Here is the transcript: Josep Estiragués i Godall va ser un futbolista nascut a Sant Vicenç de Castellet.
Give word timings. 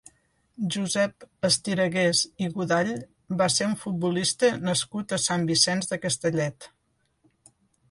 Josep 0.75 1.25
Estiragués 1.49 2.21
i 2.45 2.47
Godall 2.55 2.89
va 3.43 3.49
ser 3.57 3.69
un 3.73 3.77
futbolista 3.83 4.51
nascut 4.71 5.17
a 5.19 5.23
Sant 5.27 5.47
Vicenç 5.53 5.93
de 5.95 6.03
Castellet. 6.09 6.71